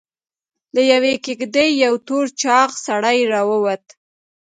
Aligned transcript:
له 0.75 0.81
يوې 0.91 1.13
کېږدۍ 1.25 1.69
يو 1.83 1.93
تور 2.07 2.25
چاغ 2.41 2.69
سړی 2.85 3.19
راووت. 3.31 3.83